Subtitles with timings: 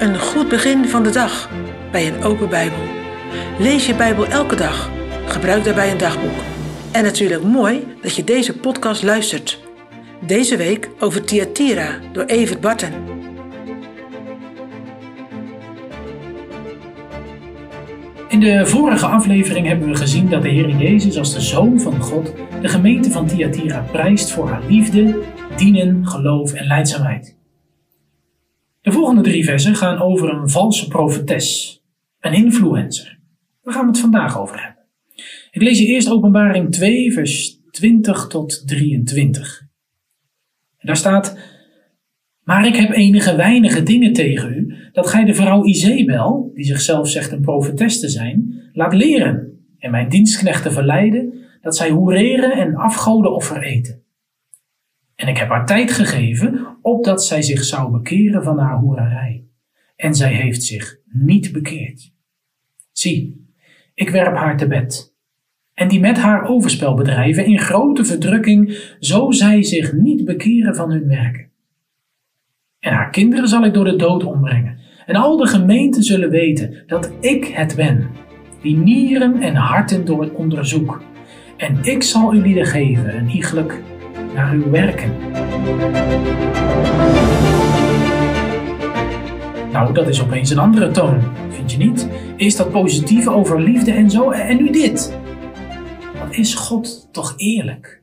[0.00, 1.50] Een goed begin van de dag
[1.90, 2.78] bij een open Bijbel.
[3.58, 4.90] Lees je Bijbel elke dag.
[5.26, 6.38] Gebruik daarbij een dagboek.
[6.92, 9.60] En natuurlijk mooi dat je deze podcast luistert.
[10.26, 12.92] Deze week over Thyatira door Evert Barten.
[18.28, 22.00] In de vorige aflevering hebben we gezien dat de Heer Jezus als de Zoon van
[22.00, 25.18] God de gemeente van Thyatira prijst voor haar liefde,
[25.56, 27.39] dienen, geloof en leidzaamheid.
[28.82, 31.80] De volgende drie versen gaan over een valse profetes,
[32.20, 33.18] een influencer.
[33.62, 34.84] Daar gaan we het vandaag over hebben.
[35.50, 39.60] Ik lees je eerst Openbaring 2, vers 20 tot 23.
[40.78, 41.38] En daar staat:
[42.42, 47.08] Maar ik heb enige weinige dingen tegen u, dat gij de vrouw Izebel, die zichzelf
[47.08, 52.74] zegt een profetes te zijn, laat leren en mijn dienstknechten verleiden dat zij hoereren en
[52.74, 54.02] afgodenoffer eten.
[55.20, 59.44] En ik heb haar tijd gegeven, opdat zij zich zou bekeren van haar hoerarij.
[59.96, 62.12] En zij heeft zich niet bekeerd.
[62.92, 63.46] Zie,
[63.94, 65.14] ik werp haar te bed.
[65.74, 70.90] En die met haar overspel bedrijven in grote verdrukking, zo zij zich niet bekeren van
[70.90, 71.50] hun werken.
[72.78, 74.78] En haar kinderen zal ik door de dood ombrengen.
[75.06, 78.08] En al de gemeenten zullen weten dat ik het ben,
[78.62, 81.02] die nieren en harten door het onderzoek.
[81.56, 83.82] En ik zal u lieden geven een iegelijk
[84.34, 85.12] naar uw werken.
[89.72, 92.08] Nou, dat is opeens een andere toon, vind je niet?
[92.36, 95.18] Is dat positieve over liefde en zo, en nu dit.
[96.18, 98.02] Wat is God toch eerlijk?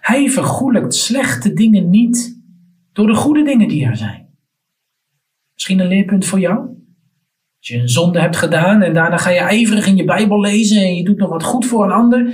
[0.00, 2.40] Hij vergoelijkt slechte dingen niet
[2.92, 4.28] door de goede dingen die er zijn.
[5.54, 6.58] Misschien een leerpunt voor jou?
[7.58, 10.82] Als je een zonde hebt gedaan en daarna ga je ijverig in je Bijbel lezen
[10.82, 12.32] en je doet nog wat goed voor een ander,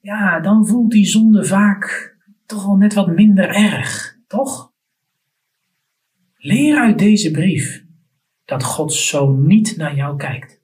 [0.00, 2.15] ja, dan voelt die zonde vaak
[2.46, 4.72] toch wel net wat minder erg, toch?
[6.36, 7.84] Leer uit deze brief
[8.44, 10.62] dat God zo niet naar jou kijkt.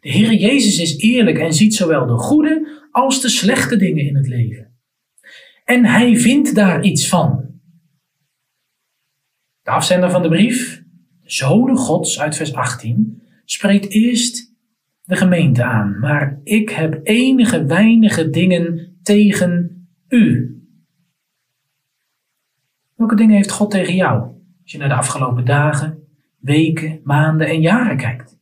[0.00, 4.16] De Heer Jezus is eerlijk en ziet zowel de goede als de slechte dingen in
[4.16, 4.76] het leven.
[5.64, 7.50] En hij vindt daar iets van.
[9.62, 10.82] De afzender van de brief,
[11.22, 14.54] de Gods uit vers 18, spreekt eerst
[15.02, 15.98] de gemeente aan.
[15.98, 20.51] Maar ik heb enige weinige dingen tegen u.
[23.02, 24.20] Welke dingen heeft God tegen jou?
[24.62, 26.08] Als je naar de afgelopen dagen,
[26.38, 28.38] weken, maanden en jaren kijkt.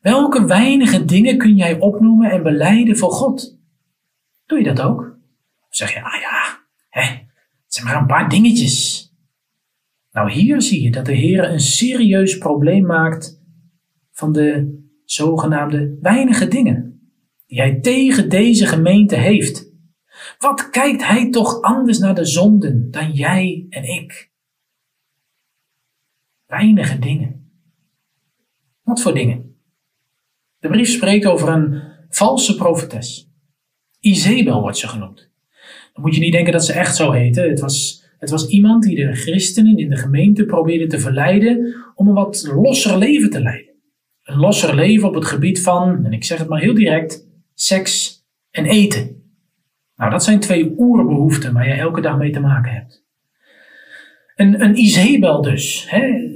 [0.00, 3.58] Welke weinige dingen kun jij opnoemen en beleiden voor God?
[4.46, 5.00] Doe je dat ook?
[5.68, 6.58] Of zeg je, ah ja,
[6.88, 7.24] hè, het
[7.66, 9.08] zijn maar een paar dingetjes.
[10.12, 13.42] Nou, hier zie je dat de Heer een serieus probleem maakt
[14.10, 17.10] van de zogenaamde weinige dingen
[17.46, 19.72] die hij tegen deze gemeente heeft.
[20.44, 24.30] Wat kijkt hij toch anders naar de zonden dan jij en ik?
[26.46, 27.50] Weinige dingen.
[28.82, 29.56] Wat voor dingen?
[30.58, 33.30] De brief spreekt over een valse profetes.
[34.00, 35.30] Izebel wordt ze genoemd.
[35.92, 37.40] Dan moet je niet denken dat ze echt zo heette.
[37.40, 42.08] Het was, het was iemand die de christenen in de gemeente probeerde te verleiden om
[42.08, 43.74] een wat losser leven te leiden.
[44.22, 48.22] Een losser leven op het gebied van, en ik zeg het maar heel direct, seks
[48.50, 49.23] en eten.
[49.96, 53.04] Nou, dat zijn twee oerbehoeften waar je elke dag mee te maken hebt.
[54.34, 55.86] Een, een Izebel dus.
[55.90, 56.32] Hè?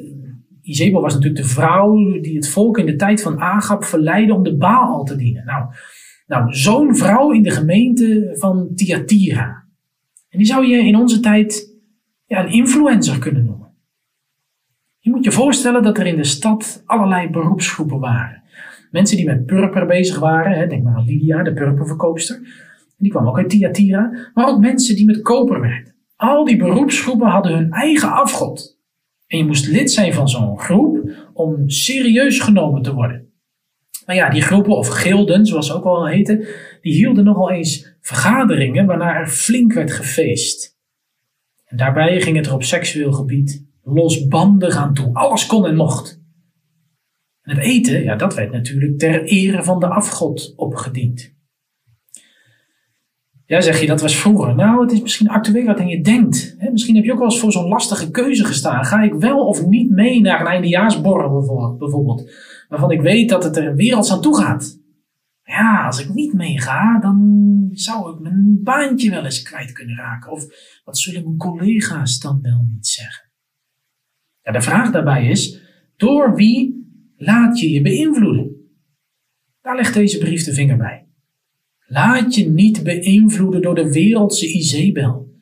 [0.63, 4.43] Izebel was natuurlijk de vrouw die het volk in de tijd van Agap verleidde om
[4.43, 5.45] de Baal te dienen.
[5.45, 5.65] Nou,
[6.27, 9.67] nou zo'n vrouw in de gemeente van Thyatira.
[10.29, 11.77] En die zou je in onze tijd
[12.27, 13.73] ja, een influencer kunnen noemen.
[14.99, 18.43] Je moet je voorstellen dat er in de stad allerlei beroepsgroepen waren.
[18.91, 22.67] Mensen die met purper bezig waren, hè, denk maar aan Lydia, de purperverkoopster
[22.99, 25.95] die kwam ook uit Thyatira, maar ook mensen die met koper werkten.
[26.17, 28.79] Al die beroepsgroepen hadden hun eigen afgod.
[29.27, 33.33] En je moest lid zijn van zo'n groep om serieus genomen te worden.
[34.07, 36.47] Maar ja, die groepen, of gilden, zoals ze ook wel heten,
[36.81, 40.77] die hielden nogal eens vergaderingen waarna er flink werd gefeest.
[41.65, 45.15] En daarbij ging het er op seksueel gebied losbandig aan toe.
[45.15, 46.23] Alles kon en mocht.
[47.43, 51.37] En het eten, ja, dat werd natuurlijk ter ere van de afgod opgediend.
[53.49, 54.55] Ja, zeg je, dat was vroeger.
[54.55, 56.57] Nou, het is misschien actueler dan je denkt.
[56.73, 58.85] misschien heb je ook wel eens voor zo'n lastige keuze gestaan.
[58.85, 61.31] Ga ik wel of niet mee naar een eindejaarsborrel
[61.79, 62.31] bijvoorbeeld?
[62.69, 64.81] Waarvan ik weet dat het er werelds aan toe gaat.
[65.43, 67.19] Ja, als ik niet meega, dan
[67.73, 70.33] zou ik mijn baantje wel eens kwijt kunnen raken.
[70.33, 70.45] Of
[70.85, 73.31] wat zullen mijn collega's dan wel niet zeggen?
[74.43, 75.61] Ja, de vraag daarbij is,
[75.97, 76.87] door wie
[77.17, 78.57] laat je je beïnvloeden?
[79.61, 81.08] Daar legt deze brief de vinger bij.
[81.91, 85.35] Laat je niet beïnvloeden door de wereldse Izebel.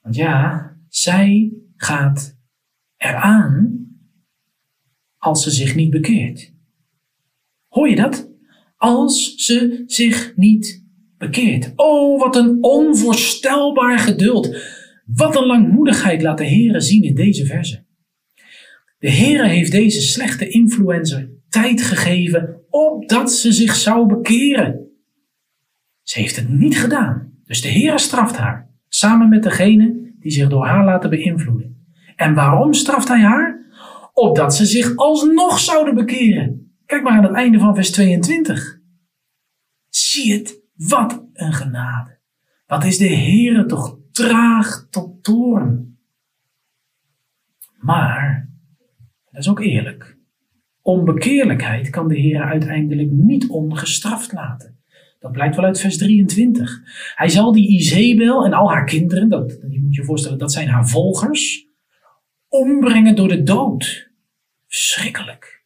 [0.00, 2.38] Want ja, zij gaat
[2.96, 3.86] eraan
[5.18, 6.52] als ze zich niet bekeert.
[7.68, 8.30] Hoor je dat?
[8.76, 10.84] Als ze zich niet
[11.18, 11.72] bekeert.
[11.76, 14.56] Oh, wat een onvoorstelbaar geduld.
[15.06, 17.84] Wat een langmoedigheid laat de Heere zien in deze verse.
[18.98, 24.85] De Heere heeft deze slechte influencer tijd gegeven opdat ze zich zou bekeren.
[26.06, 30.48] Ze heeft het niet gedaan, dus de Heere straft haar, samen met degene die zich
[30.48, 31.86] door haar laten beïnvloeden.
[32.16, 33.66] En waarom straft hij haar?
[34.12, 36.72] Opdat ze zich alsnog zouden bekeren.
[36.84, 38.78] Kijk maar aan het einde van vers 22.
[39.88, 42.18] Zie het, wat een genade.
[42.66, 45.98] Wat is de Heere toch traag tot toorn.
[47.78, 48.50] Maar,
[49.30, 50.18] dat is ook eerlijk,
[50.82, 54.75] onbekeerlijkheid kan de Heer uiteindelijk niet ongestraft laten.
[55.26, 56.82] Dat blijkt wel uit vers 23.
[57.14, 60.68] Hij zal die Izebel en al haar kinderen, dat, je moet je voorstellen, dat zijn
[60.68, 61.66] haar volgers,
[62.48, 64.10] ombrengen door de dood.
[64.66, 65.64] Schrikkelijk.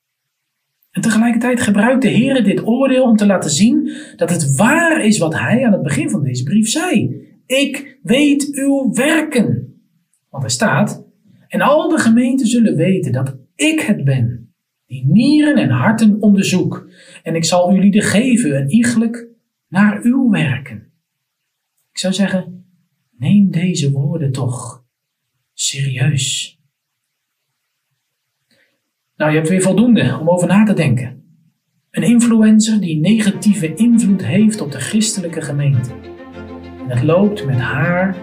[0.90, 5.18] En tegelijkertijd gebruikt de Heer dit oordeel om te laten zien dat het waar is
[5.18, 7.20] wat hij aan het begin van deze brief zei.
[7.46, 9.80] Ik weet uw werken.
[10.30, 11.04] Want er staat,
[11.48, 14.54] en al de gemeenten zullen weten dat ik het ben,
[14.86, 16.88] die nieren en harten onderzoek.
[17.22, 19.28] En ik zal u lieden geven een iegelijk
[19.70, 20.92] naar uw werken.
[21.92, 22.64] Ik zou zeggen,
[23.10, 24.84] neem deze woorden toch
[25.52, 26.58] serieus.
[29.16, 31.24] Nou, je hebt weer voldoende om over na te denken.
[31.90, 35.92] Een influencer die negatieve invloed heeft op de christelijke gemeente.
[36.78, 38.16] En het loopt met haar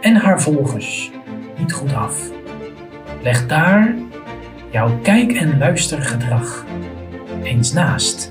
[0.00, 1.10] en haar volgers
[1.58, 2.32] niet goed af.
[3.22, 3.96] Leg daar
[4.72, 6.66] jouw kijk- en luistergedrag
[7.42, 8.30] eens naast.